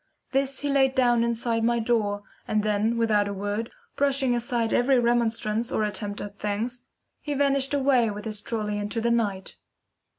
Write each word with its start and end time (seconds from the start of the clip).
This 0.31 0.61
he 0.61 0.67
laid 0.69 0.95
down 0.95 1.23
inside 1.23 1.63
my 1.63 1.77
door, 1.77 2.23
and 2.47 2.63
then 2.63 2.97
without 2.97 3.27
a 3.27 3.35
word, 3.35 3.69
brushing 3.95 4.33
aside 4.35 4.73
every 4.73 4.97
remonstrance 4.97 5.71
or 5.71 5.83
attempt 5.83 6.19
at 6.21 6.39
thanks, 6.39 6.85
he 7.19 7.35
vanished 7.35 7.75
away 7.75 8.09
with 8.09 8.25
his 8.25 8.41
trolly 8.41 8.79
into 8.79 8.99
the 8.99 9.11
night. 9.11 9.57